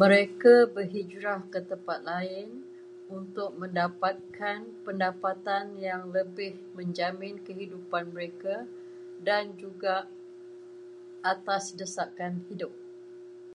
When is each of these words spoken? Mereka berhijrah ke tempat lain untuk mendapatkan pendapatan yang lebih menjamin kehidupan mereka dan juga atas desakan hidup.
Mereka 0.00 0.54
berhijrah 0.74 1.40
ke 1.52 1.60
tempat 1.70 1.98
lain 2.10 2.48
untuk 3.18 3.50
mendapatkan 3.60 4.60
pendapatan 4.86 5.64
yang 5.86 6.02
lebih 6.16 6.52
menjamin 6.76 7.34
kehidupan 7.46 8.04
mereka 8.16 8.54
dan 9.28 9.44
juga 9.62 9.96
atas 11.32 11.64
desakan 11.80 12.32
hidup. 12.50 12.72